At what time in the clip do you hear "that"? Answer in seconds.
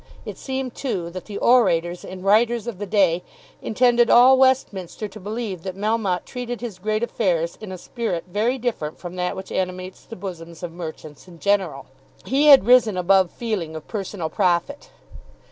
1.11-1.25, 5.61-5.77, 9.17-9.35